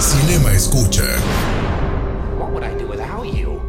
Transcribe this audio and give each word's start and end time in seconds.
Cinema 0.00 0.50
Escucha. 0.54 1.04
What 2.38 2.52
would 2.52 2.64
I 2.64 2.74
do 2.74 2.88
without 2.88 3.26
you? 3.26 3.60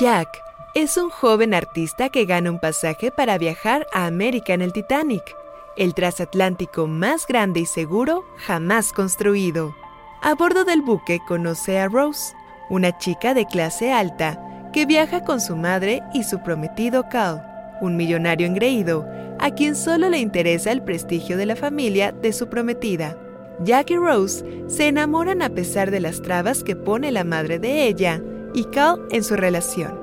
Jack 0.00 0.28
es 0.74 0.96
un 0.96 1.10
joven 1.10 1.52
artista 1.52 2.08
que 2.08 2.24
gana 2.24 2.50
un 2.50 2.58
pasaje 2.58 3.10
para 3.10 3.36
viajar 3.36 3.86
a 3.92 4.06
América 4.06 4.54
en 4.54 4.62
el 4.62 4.72
Titanic, 4.72 5.36
el 5.76 5.92
transatlántico 5.92 6.86
más 6.86 7.26
grande 7.26 7.60
y 7.60 7.66
seguro 7.66 8.24
jamás 8.46 8.94
construido. 8.94 9.74
A 10.22 10.34
bordo 10.34 10.64
del 10.64 10.80
buque 10.80 11.20
conoce 11.28 11.78
a 11.78 11.86
Rose, 11.86 12.34
una 12.70 12.96
chica 12.96 13.34
de 13.34 13.44
clase 13.44 13.92
alta 13.92 14.70
que 14.72 14.86
viaja 14.86 15.22
con 15.24 15.42
su 15.42 15.54
madre 15.54 16.00
y 16.14 16.24
su 16.24 16.42
prometido 16.42 17.10
Cal, 17.10 17.47
un 17.80 17.96
millonario 17.96 18.46
engreído 18.46 19.06
a 19.38 19.50
quien 19.50 19.76
solo 19.76 20.08
le 20.08 20.18
interesa 20.18 20.72
el 20.72 20.82
prestigio 20.82 21.36
de 21.36 21.46
la 21.46 21.56
familia 21.56 22.12
de 22.12 22.32
su 22.32 22.48
prometida. 22.48 23.16
Jack 23.64 23.90
y 23.90 23.96
Rose 23.96 24.44
se 24.66 24.88
enamoran 24.88 25.42
a 25.42 25.48
pesar 25.48 25.90
de 25.90 26.00
las 26.00 26.22
trabas 26.22 26.62
que 26.62 26.76
pone 26.76 27.10
la 27.10 27.24
madre 27.24 27.58
de 27.58 27.86
ella 27.86 28.22
y 28.54 28.64
Cal 28.64 29.00
en 29.10 29.24
su 29.24 29.36
relación, 29.36 29.98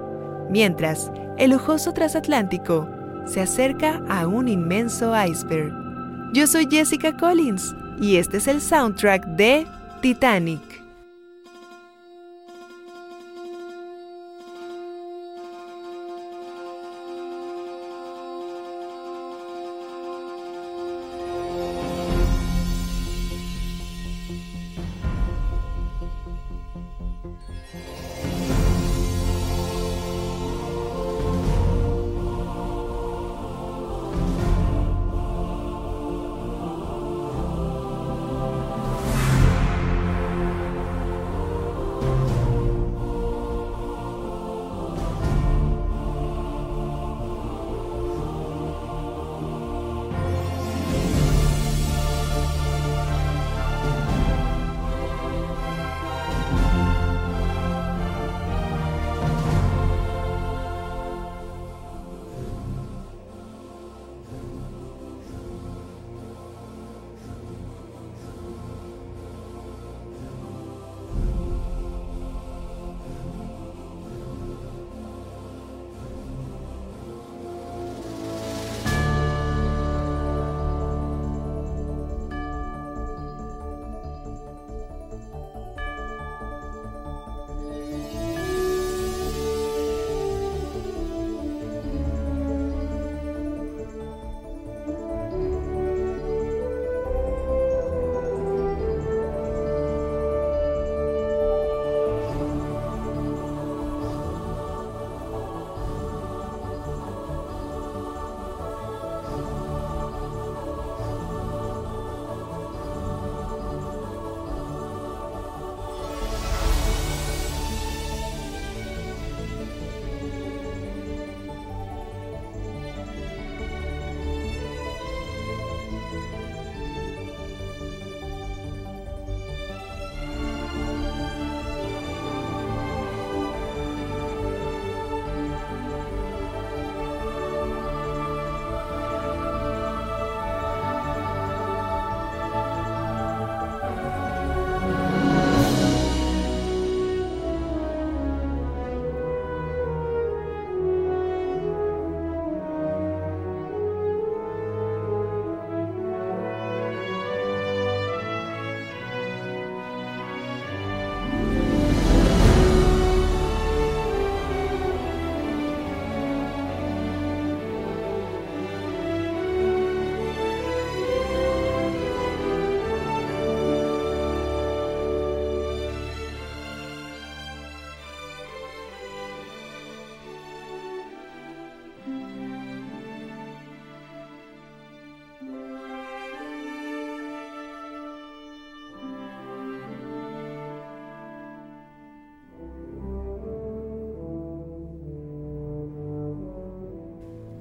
mientras 0.49 1.11
el 1.37 1.51
lujoso 1.51 1.93
transatlántico 1.93 2.87
se 3.25 3.41
acerca 3.41 4.01
a 4.09 4.27
un 4.27 4.47
inmenso 4.47 5.13
iceberg. 5.15 5.73
Yo 6.33 6.47
soy 6.47 6.67
Jessica 6.69 7.15
Collins 7.15 7.75
y 7.99 8.17
este 8.17 8.37
es 8.37 8.47
el 8.47 8.61
soundtrack 8.61 9.25
de 9.25 9.65
Titanic. 10.01 10.64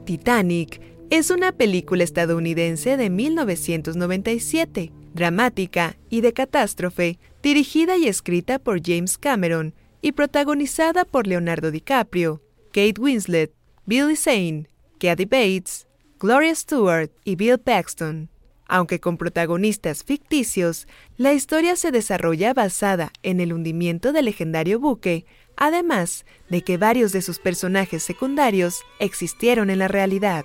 Titanic 0.04 0.80
es 1.10 1.30
una 1.30 1.52
película 1.52 2.04
estadounidense 2.04 2.96
de 2.96 3.08
1997, 3.08 4.92
dramática 5.14 5.96
y 6.10 6.20
de 6.20 6.32
catástrofe, 6.32 7.18
dirigida 7.42 7.96
y 7.96 8.06
escrita 8.06 8.58
por 8.58 8.80
James 8.84 9.16
Cameron 9.18 9.74
y 10.02 10.12
protagonizada 10.12 11.04
por 11.04 11.26
Leonardo 11.26 11.70
DiCaprio, 11.70 12.42
Kate 12.72 13.00
Winslet, 13.00 13.52
Billy 13.86 14.16
Zane, 14.16 14.68
Kathy 14.98 15.24
Bates, 15.24 15.86
Gloria 16.18 16.54
Stewart 16.54 17.10
y 17.24 17.36
Bill 17.36 17.58
Paxton. 17.58 18.28
Aunque 18.66 18.98
con 18.98 19.18
protagonistas 19.18 20.04
ficticios, 20.04 20.88
la 21.16 21.32
historia 21.34 21.76
se 21.76 21.90
desarrolla 21.90 22.54
basada 22.54 23.12
en 23.22 23.40
el 23.40 23.52
hundimiento 23.52 24.12
del 24.12 24.24
legendario 24.24 24.80
buque, 24.80 25.26
además 25.56 26.24
de 26.48 26.62
que 26.62 26.76
varios 26.76 27.12
de 27.12 27.22
sus 27.22 27.38
personajes 27.38 28.02
secundarios 28.02 28.82
existieron 28.98 29.70
en 29.70 29.78
la 29.78 29.88
realidad. 29.88 30.44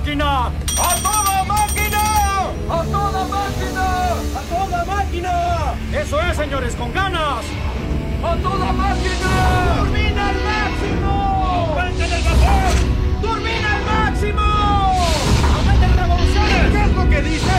Máquina! 0.00 0.46
¡A 0.46 0.94
toda 1.02 1.44
máquina! 1.44 2.02
¡A 2.70 2.82
toda 2.84 3.24
máquina! 3.28 3.84
¡A 4.34 4.42
toda 4.48 4.84
máquina! 4.84 5.74
¡Eso 5.92 6.20
es, 6.22 6.36
señores, 6.36 6.74
con 6.74 6.92
ganas! 6.92 7.44
¡A 8.24 8.36
toda 8.36 8.72
máquina! 8.72 9.30
¡Turbina 9.76 10.28
al 10.30 10.36
máximo! 10.50 11.10
¡Aumenten 11.68 12.12
el 12.12 12.22
vapor! 12.22 12.72
¡Turbina 13.20 13.76
al 13.76 13.84
máximo! 13.84 14.42
¡Aumenten 15.56 15.96
revoluciones! 15.96 16.72
¿Qué 16.72 16.82
es 16.82 16.92
lo 16.94 17.10
que 17.10 17.22
dice? 17.22 17.52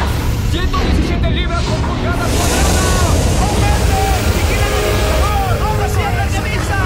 117 0.52 1.30
libras 1.32 1.64
por 1.64 1.78
pulgada 1.78 2.26
cuadrada. 2.26 2.74
¡Aumenten! 3.46 4.22
¡Y 4.38 4.44
quieren! 4.50 4.74
¡Ahora 5.64 5.88
cierren 5.90 6.32
de 6.34 6.40
vista! 6.50 6.78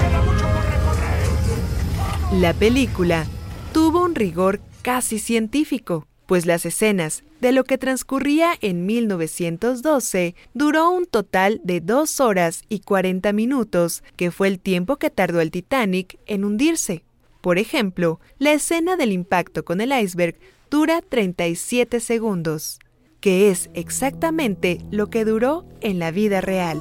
¡Queda 0.00 0.20
mucho 0.22 0.46
por 0.46 0.62
recorrer! 0.70 2.40
La 2.40 2.52
película 2.54 3.26
tuvo 3.72 4.04
un 4.04 4.14
rigor 4.14 4.60
casi 4.82 5.18
científico, 5.18 6.06
pues 6.26 6.46
las 6.46 6.66
escenas 6.66 7.24
de 7.40 7.52
lo 7.52 7.64
que 7.64 7.78
transcurría 7.78 8.54
en 8.60 8.86
1912 8.86 10.34
duró 10.54 10.90
un 10.90 11.06
total 11.06 11.60
de 11.64 11.80
2 11.80 12.20
horas 12.20 12.62
y 12.68 12.80
40 12.80 13.32
minutos, 13.32 14.02
que 14.16 14.30
fue 14.30 14.48
el 14.48 14.60
tiempo 14.60 14.96
que 14.96 15.10
tardó 15.10 15.40
el 15.40 15.50
Titanic 15.50 16.18
en 16.26 16.44
hundirse. 16.44 17.04
Por 17.40 17.58
ejemplo, 17.58 18.20
la 18.38 18.52
escena 18.52 18.96
del 18.96 19.12
impacto 19.12 19.64
con 19.64 19.80
el 19.80 19.92
iceberg 19.92 20.36
dura 20.70 21.02
37 21.02 21.98
segundos, 22.00 22.78
que 23.20 23.50
es 23.50 23.70
exactamente 23.74 24.78
lo 24.90 25.10
que 25.10 25.24
duró 25.24 25.64
en 25.80 25.98
la 25.98 26.12
vida 26.12 26.40
real. 26.40 26.80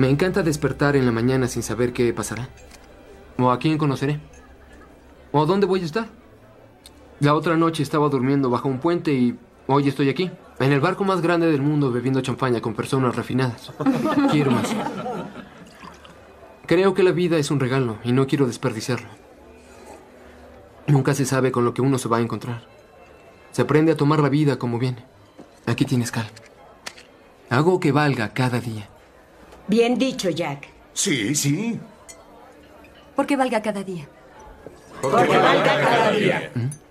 Me 0.00 0.08
encanta 0.08 0.42
despertar 0.42 0.96
en 0.96 1.04
la 1.04 1.12
mañana 1.12 1.46
sin 1.46 1.62
saber 1.62 1.92
qué 1.92 2.10
pasará. 2.14 2.48
O 3.36 3.50
a 3.50 3.58
quién 3.58 3.76
conoceré. 3.76 4.18
O 5.30 5.44
dónde 5.44 5.66
voy 5.66 5.82
a 5.82 5.84
estar. 5.84 6.08
La 7.18 7.34
otra 7.34 7.58
noche 7.58 7.82
estaba 7.82 8.08
durmiendo 8.08 8.48
bajo 8.48 8.66
un 8.66 8.78
puente 8.78 9.12
y 9.12 9.38
hoy 9.66 9.88
estoy 9.88 10.08
aquí, 10.08 10.30
en 10.58 10.72
el 10.72 10.80
barco 10.80 11.04
más 11.04 11.20
grande 11.20 11.52
del 11.52 11.60
mundo 11.60 11.92
bebiendo 11.92 12.22
champaña 12.22 12.62
con 12.62 12.72
personas 12.72 13.14
refinadas. 13.14 13.74
Quiero 14.30 14.52
más. 14.52 14.74
Creo 16.64 16.94
que 16.94 17.02
la 17.02 17.12
vida 17.12 17.36
es 17.36 17.50
un 17.50 17.60
regalo 17.60 17.98
y 18.02 18.12
no 18.12 18.26
quiero 18.26 18.46
desperdiciarlo. 18.46 19.08
Nunca 20.86 21.12
se 21.12 21.26
sabe 21.26 21.52
con 21.52 21.66
lo 21.66 21.74
que 21.74 21.82
uno 21.82 21.98
se 21.98 22.08
va 22.08 22.16
a 22.16 22.22
encontrar. 22.22 22.62
Se 23.50 23.60
aprende 23.60 23.92
a 23.92 23.98
tomar 23.98 24.20
la 24.20 24.30
vida 24.30 24.58
como 24.58 24.78
viene. 24.78 25.04
Aquí 25.66 25.84
tienes 25.84 26.10
cal. 26.10 26.30
Hago 27.50 27.80
que 27.80 27.92
valga 27.92 28.32
cada 28.32 28.60
día. 28.60 28.88
Bien 29.70 29.96
dicho, 29.96 30.30
Jack. 30.30 30.66
Sí, 30.94 31.32
sí. 31.36 31.78
Porque 33.14 33.36
valga 33.36 33.62
cada 33.62 33.84
día. 33.84 34.08
Porque 35.00 35.38
valga 35.38 35.80
cada 35.80 36.10
día. 36.10 36.50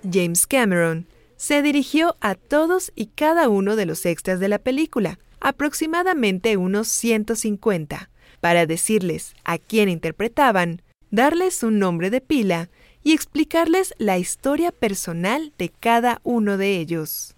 James 0.10 0.48
Cameron 0.48 1.06
se 1.36 1.62
dirigió 1.62 2.16
a 2.22 2.36
todos 2.36 2.94
y 2.96 3.08
cada 3.08 3.50
uno 3.50 3.76
de 3.76 3.86
los 3.86 4.06
extras 4.06 4.40
de 4.40 4.48
la 4.48 4.60
película, 4.60 5.20
aproximadamente 5.42 6.56
unos 6.56 6.88
150, 6.88 8.10
para 8.40 8.66
decirles 8.66 9.34
a 9.44 9.58
quién 9.58 9.90
interpretaban, 9.90 10.82
darles 11.12 11.64
un 11.64 11.80
nombre 11.80 12.10
de 12.10 12.22
pila 12.22 12.70
y 13.04 13.12
explicarles 13.12 13.94
la 13.98 14.18
historia 14.20 14.72
personal 14.72 15.52
de 15.58 15.68
cada 15.68 16.22
uno 16.24 16.56
de 16.56 16.78
ellos. 16.78 17.36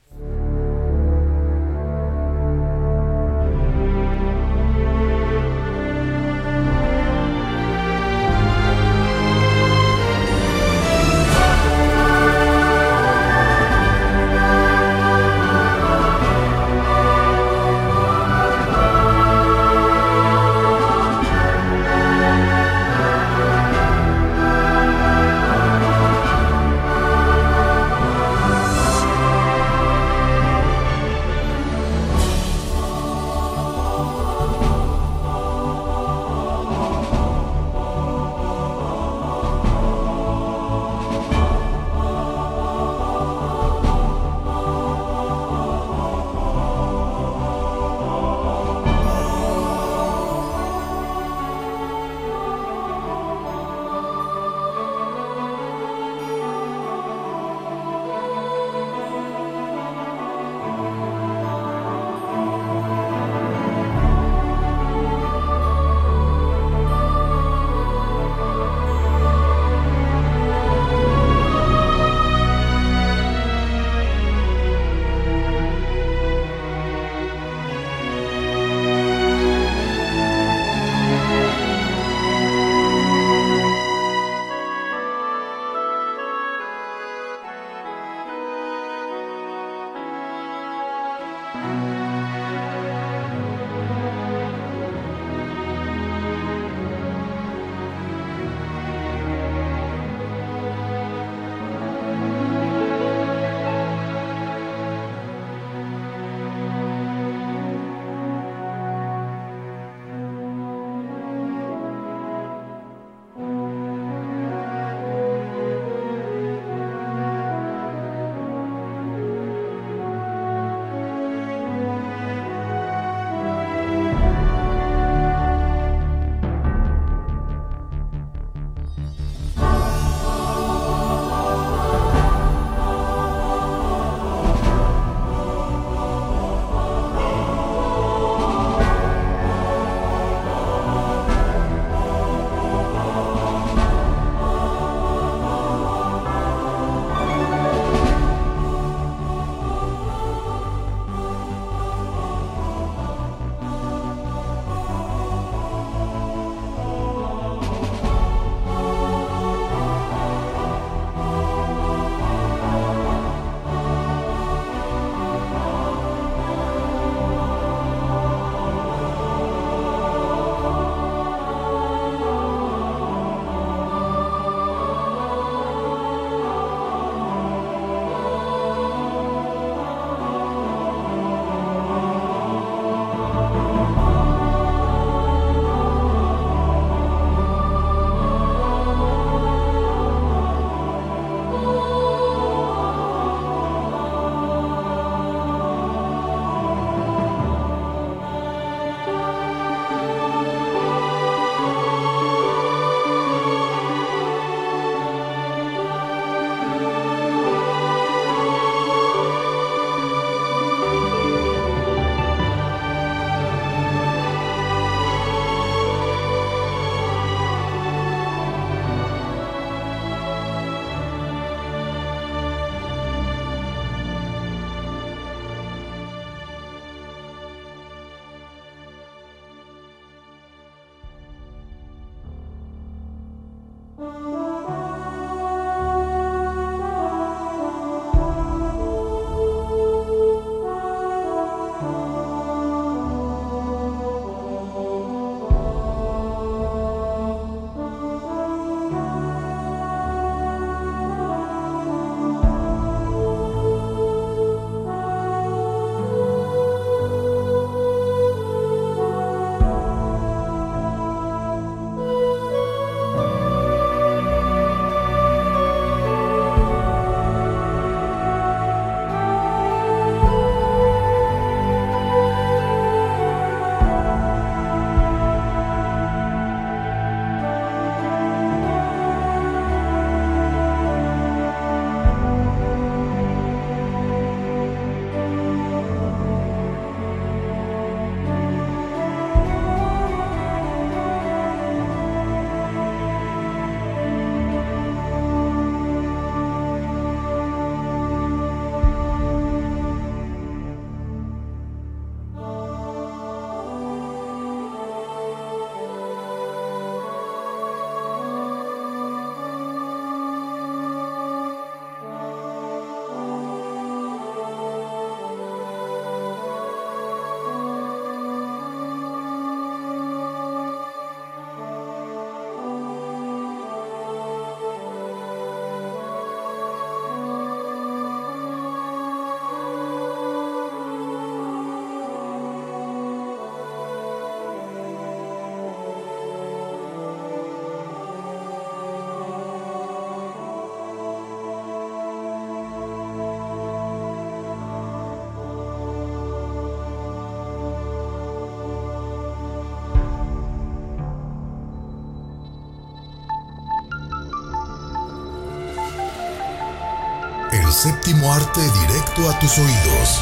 El 357.72 357.76
séptimo 357.76 358.34
arte 358.34 358.60
directo 358.60 359.30
a 359.30 359.40
tus 359.40 359.58
oídos. 359.58 360.22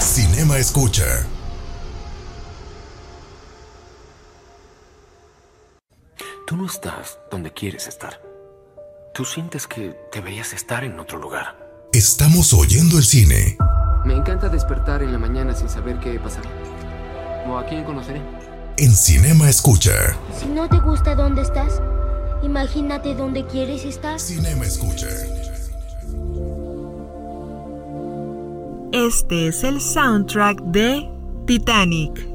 Cinema 0.00 0.58
Escucha. 0.58 1.04
Tú 6.48 6.56
no 6.56 6.66
estás 6.66 7.20
donde 7.30 7.52
quieres 7.52 7.86
estar. 7.86 8.20
Tú 9.14 9.24
sientes 9.24 9.68
que 9.68 9.96
deberías 10.12 10.52
estar 10.52 10.82
en 10.82 10.98
otro 10.98 11.20
lugar. 11.20 11.56
Estamos 11.92 12.52
oyendo 12.52 12.98
el 12.98 13.04
cine. 13.04 13.56
Me 14.04 14.14
encanta 14.14 14.48
despertar 14.48 15.04
en 15.04 15.12
la 15.12 15.18
mañana 15.20 15.54
sin 15.54 15.68
saber 15.68 16.00
qué 16.00 16.18
pasará. 16.18 16.50
¿O 17.46 17.56
a 17.56 17.64
quién 17.66 17.84
conoceré? 17.84 18.20
En 18.78 18.90
Cinema 18.96 19.48
Escucha. 19.48 20.16
Si 20.36 20.46
no 20.46 20.68
te 20.68 20.80
gusta 20.80 21.14
dónde 21.14 21.42
estás, 21.42 21.80
imagínate 22.42 23.14
dónde 23.14 23.44
quieres 23.46 23.84
estar. 23.84 24.18
Cinema 24.18 24.64
Escucha. 24.64 25.08
Este 28.92 29.48
es 29.48 29.62
el 29.64 29.80
soundtrack 29.80 30.60
de 30.62 31.08
Titanic. 31.46 32.29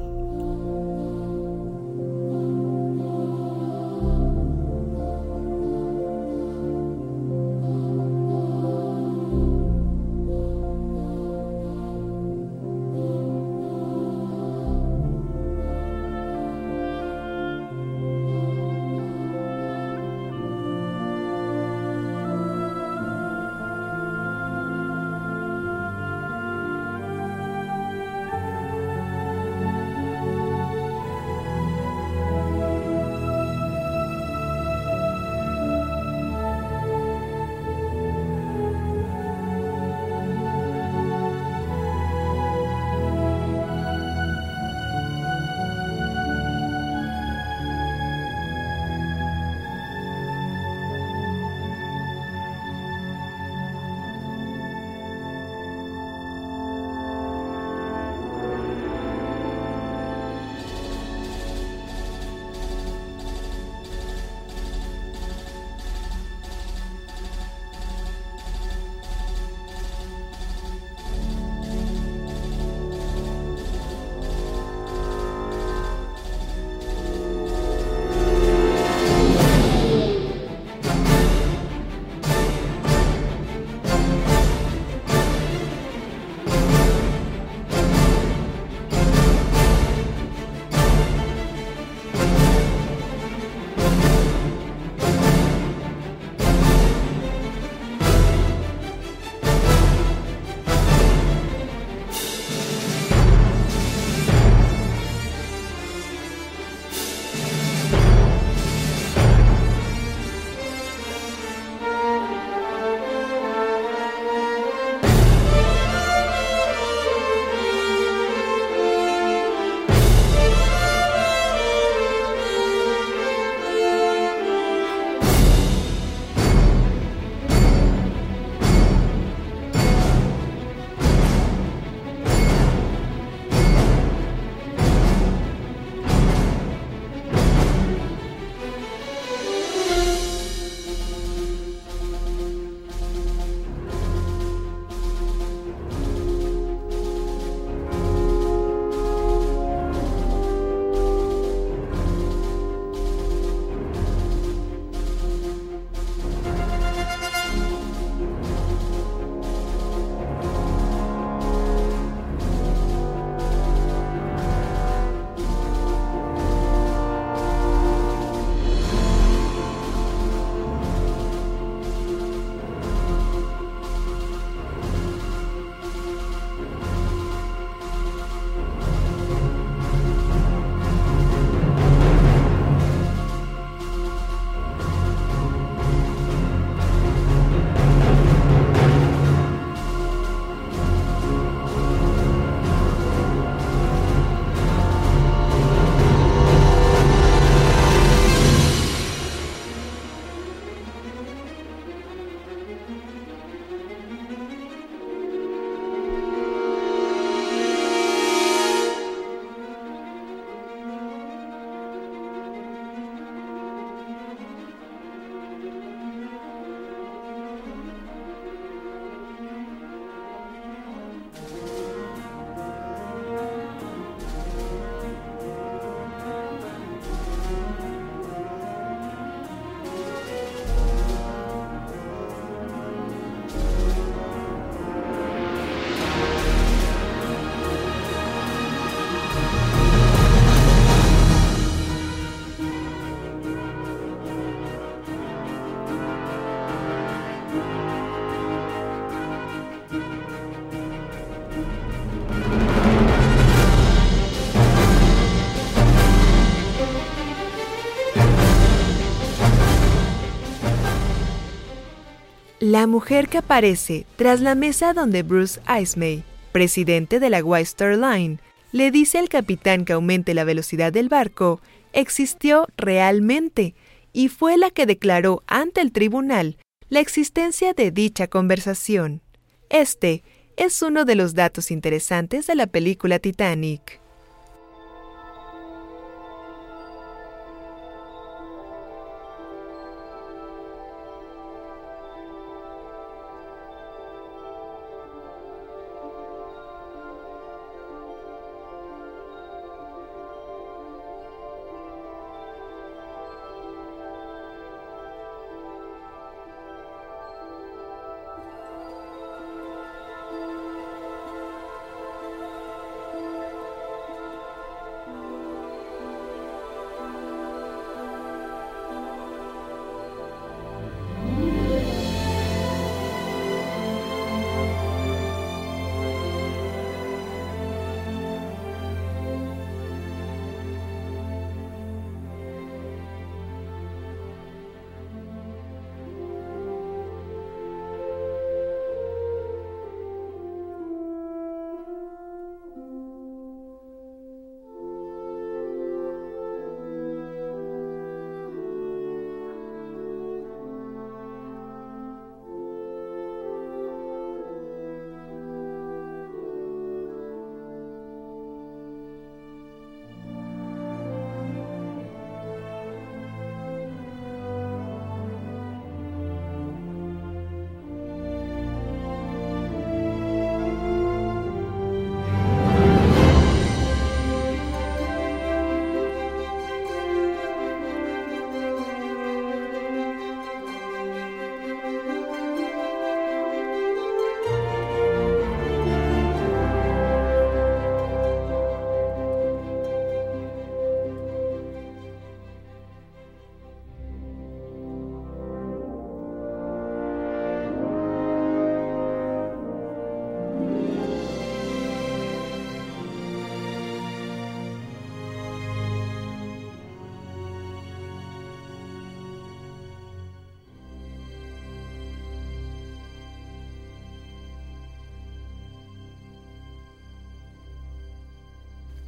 La 262.68 262.88
mujer 262.88 263.28
que 263.28 263.38
aparece 263.38 264.06
tras 264.16 264.40
la 264.40 264.56
mesa 264.56 264.92
donde 264.92 265.22
Bruce 265.22 265.60
Ismay, 265.68 266.24
presidente 266.50 267.20
de 267.20 267.30
la 267.30 267.38
White 267.38 267.62
Star 267.62 267.96
Line, 267.96 268.40
le 268.72 268.90
dice 268.90 269.18
al 269.18 269.28
capitán 269.28 269.84
que 269.84 269.92
aumente 269.92 270.34
la 270.34 270.42
velocidad 270.42 270.92
del 270.92 271.08
barco, 271.08 271.60
existió 271.92 272.66
realmente 272.76 273.76
y 274.12 274.26
fue 274.26 274.56
la 274.56 274.70
que 274.70 274.84
declaró 274.84 275.44
ante 275.46 275.80
el 275.80 275.92
tribunal 275.92 276.56
la 276.88 276.98
existencia 276.98 277.72
de 277.72 277.92
dicha 277.92 278.26
conversación. 278.26 279.22
Este 279.70 280.24
es 280.56 280.82
uno 280.82 281.04
de 281.04 281.14
los 281.14 281.34
datos 281.34 281.70
interesantes 281.70 282.48
de 282.48 282.56
la 282.56 282.66
película 282.66 283.20
Titanic. 283.20 284.00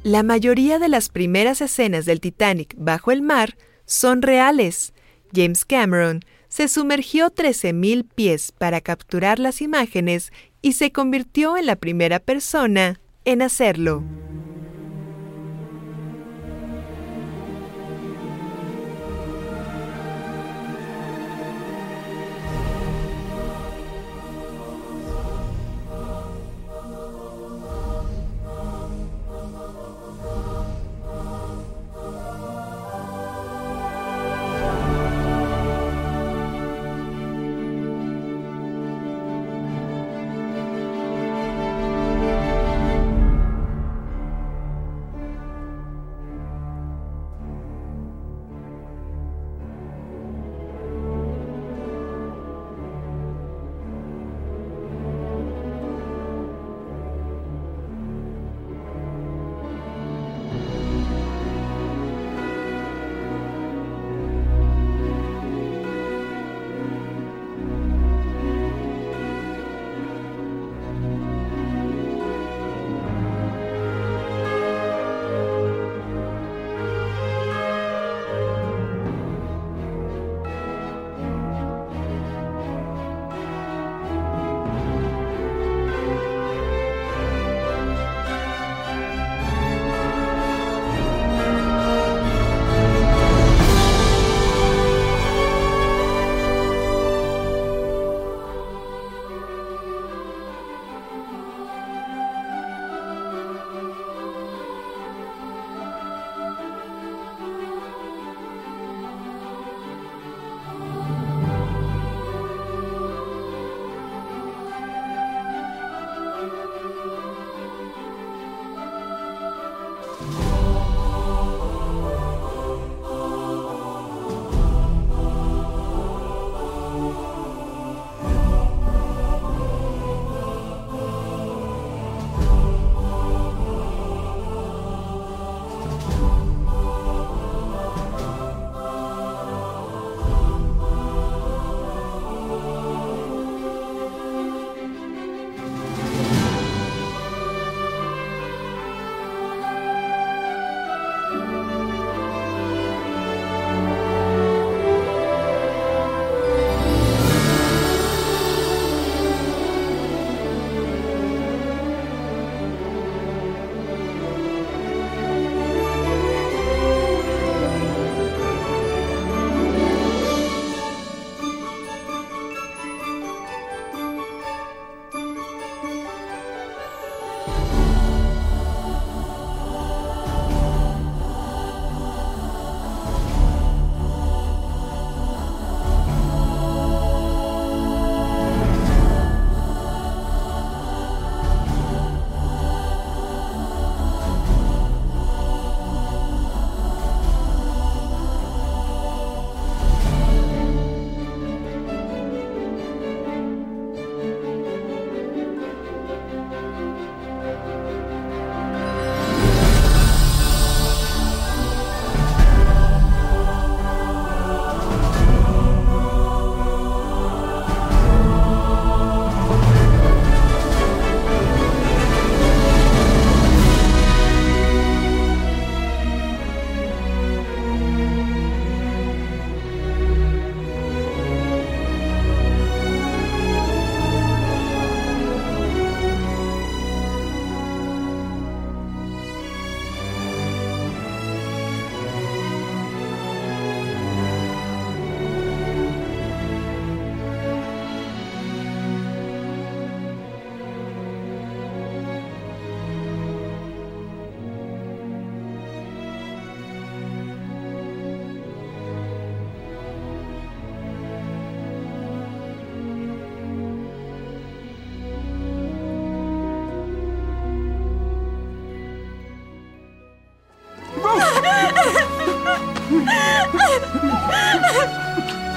La 0.09 0.23
mayoría 0.23 0.79
de 0.79 0.89
las 0.89 1.09
primeras 1.09 1.61
escenas 1.61 2.05
del 2.05 2.19
Titanic 2.19 2.73
bajo 2.79 3.11
el 3.11 3.21
mar 3.21 3.55
son 3.85 4.23
reales. 4.23 4.91
James 5.35 5.65
Cameron 5.65 6.21
se 6.47 6.67
sumergió 6.67 7.29
13.000 7.29 8.07
pies 8.15 8.51
para 8.51 8.81
capturar 8.81 9.37
las 9.37 9.61
imágenes 9.61 10.31
y 10.63 10.73
se 10.73 10.91
convirtió 10.91 11.57
en 11.57 11.67
la 11.67 11.75
primera 11.75 12.17
persona 12.17 12.99
en 13.23 13.43
hacerlo. 13.43 14.03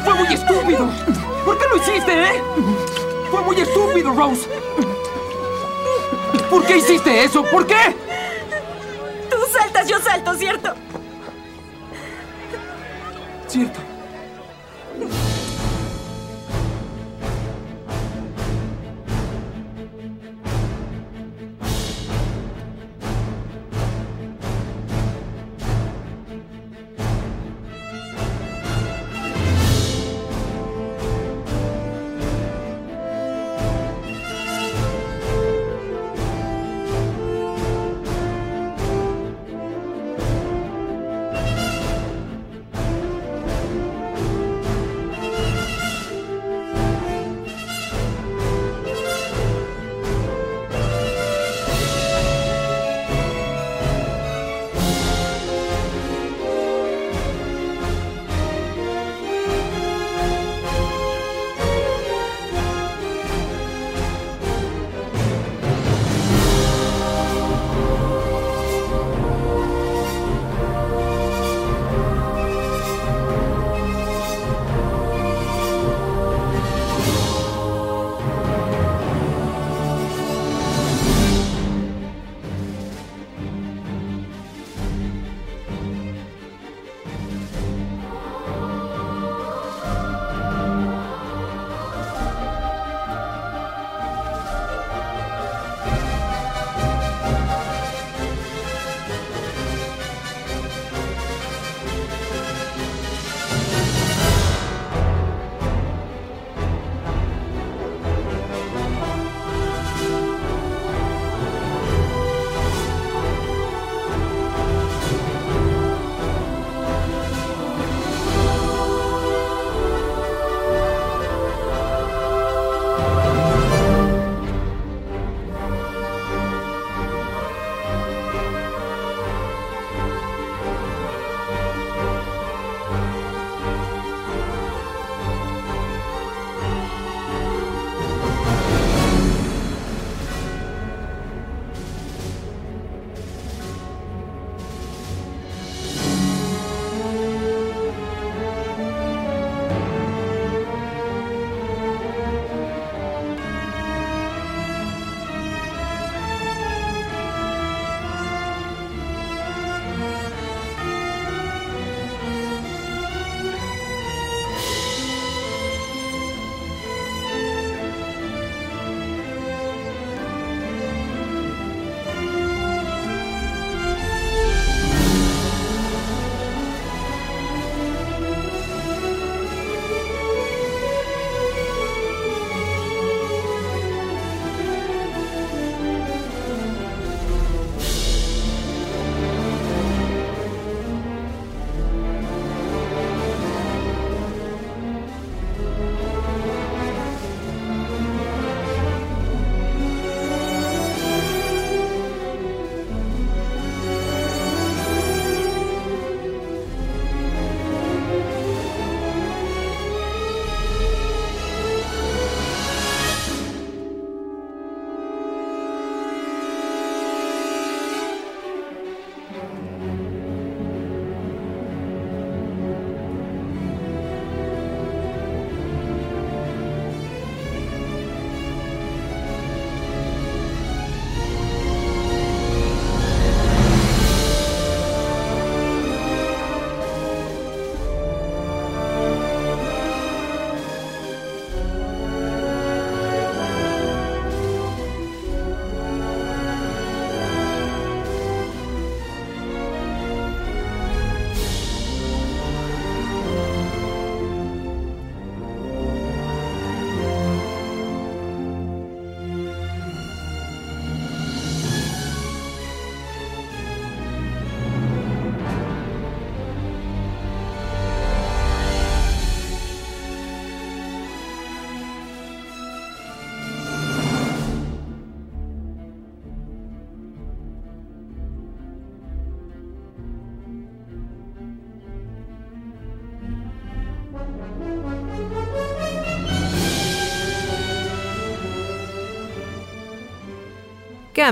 ¡Fue 0.05 0.15
muy 0.15 0.29
estúpido! 0.29 0.89
¿Por 1.45 1.59
qué 1.59 1.65
lo 1.69 1.77
hiciste, 1.77 2.13
eh? 2.13 2.43
¡Fue 3.31 3.43
muy 3.43 3.61
estúpido, 3.61 4.13
Rose! 4.13 4.49
¿Por 6.51 6.65
qué 6.67 6.77
hiciste 6.79 7.25
eso? 7.25 7.43
¿Por 7.45 7.67
qué? 7.67 7.97
Tú 9.31 9.37
saltas, 9.53 9.89
yo 9.89 9.99
salto, 10.01 10.35
¿cierto? 10.35 10.75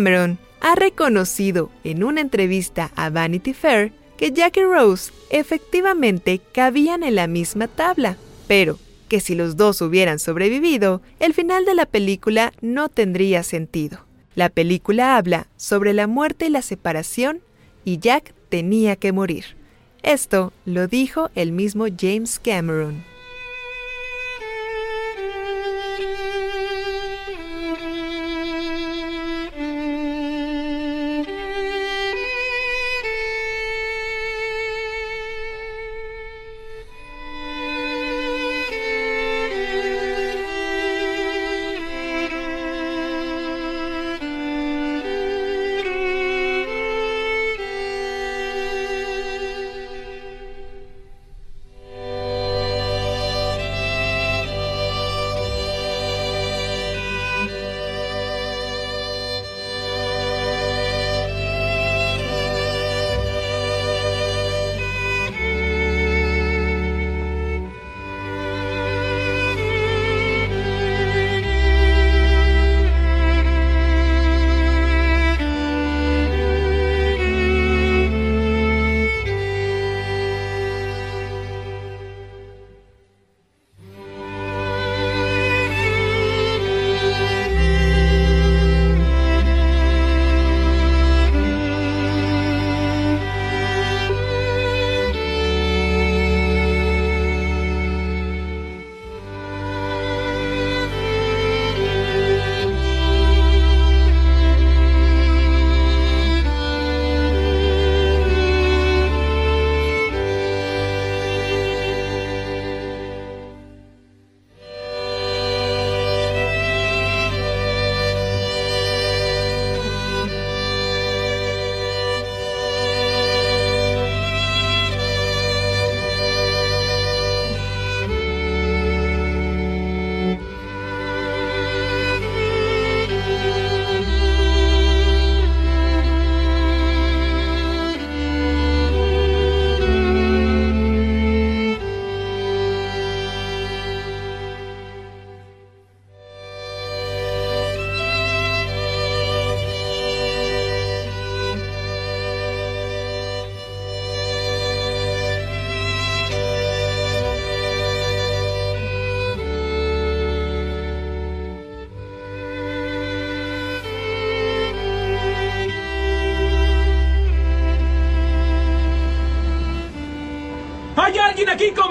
Cameron 0.01 0.38
ha 0.62 0.76
reconocido 0.76 1.70
en 1.84 2.05
una 2.05 2.22
entrevista 2.22 2.90
a 2.96 3.11
Vanity 3.11 3.53
Fair 3.53 3.92
que 4.16 4.32
Jack 4.32 4.57
y 4.57 4.62
Rose 4.62 5.12
efectivamente 5.28 6.40
cabían 6.55 7.03
en 7.03 7.16
la 7.16 7.26
misma 7.26 7.68
tabla, 7.68 8.16
pero 8.48 8.78
que 9.09 9.20
si 9.20 9.34
los 9.34 9.59
dos 9.59 9.82
hubieran 9.82 10.18
sobrevivido, 10.18 11.03
el 11.18 11.34
final 11.34 11.66
de 11.66 11.74
la 11.74 11.84
película 11.84 12.55
no 12.62 12.88
tendría 12.88 13.42
sentido. 13.42 14.07
La 14.34 14.48
película 14.48 15.18
habla 15.18 15.48
sobre 15.59 15.92
la 15.92 16.07
muerte 16.07 16.46
y 16.46 16.48
la 16.48 16.62
separación 16.62 17.42
y 17.84 17.98
Jack 17.98 18.32
tenía 18.48 18.96
que 18.96 19.12
morir. 19.12 19.55
Esto 20.03 20.55
lo 20.64 20.86
dijo 20.88 21.28
el 21.34 21.53
mismo 21.53 21.88
James 21.94 22.40
Cameron. 22.42 23.05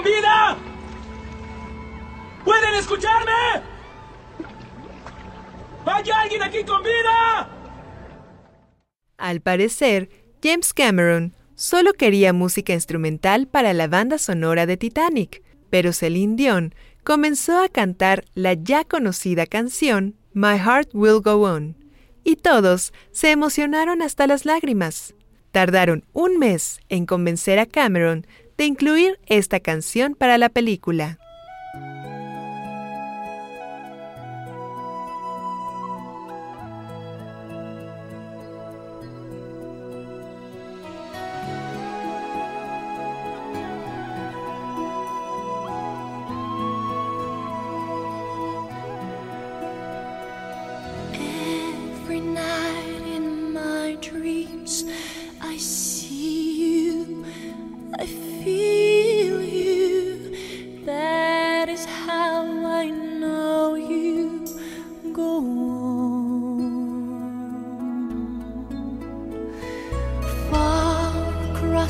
Con 0.00 0.10
vida? 0.10 0.56
¿Pueden 2.44 2.74
escucharme? 2.74 3.32
¿Hay 5.84 6.10
alguien 6.10 6.42
aquí 6.42 6.64
con 6.64 6.82
vida? 6.82 7.48
Al 9.18 9.40
parecer, 9.40 10.08
James 10.42 10.72
Cameron 10.72 11.34
solo 11.54 11.92
quería 11.92 12.32
música 12.32 12.72
instrumental 12.72 13.46
para 13.46 13.74
la 13.74 13.88
banda 13.88 14.16
sonora 14.18 14.66
de 14.66 14.76
Titanic, 14.76 15.42
pero 15.68 15.92
Celine 15.92 16.36
Dion 16.36 16.74
comenzó 17.04 17.62
a 17.62 17.68
cantar 17.68 18.24
la 18.34 18.54
ya 18.54 18.84
conocida 18.84 19.46
canción 19.46 20.16
My 20.32 20.58
Heart 20.58 20.90
Will 20.94 21.20
Go 21.20 21.42
On, 21.42 21.76
y 22.24 22.36
todos 22.36 22.92
se 23.10 23.30
emocionaron 23.30 24.00
hasta 24.00 24.26
las 24.26 24.44
lágrimas. 24.46 25.14
Tardaron 25.50 26.04
un 26.12 26.38
mes 26.38 26.80
en 26.88 27.06
convencer 27.06 27.58
a 27.58 27.66
Cameron 27.66 28.26
de 28.60 28.66
incluir 28.66 29.18
esta 29.24 29.58
canción 29.58 30.14
para 30.14 30.36
la 30.36 30.50
película. 30.50 31.18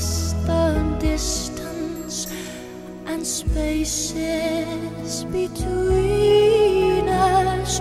The 0.00 0.96
distance 0.98 2.26
and 3.06 3.26
spaces 3.26 5.24
between 5.24 7.08
us. 7.08 7.80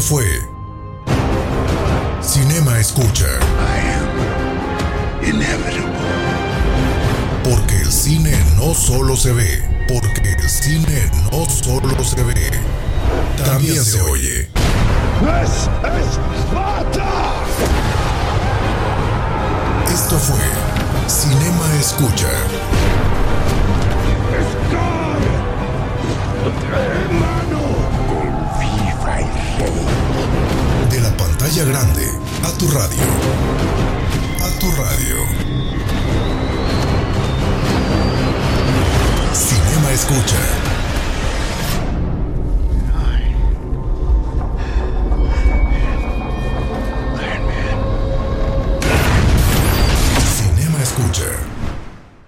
Fue 0.00 0.49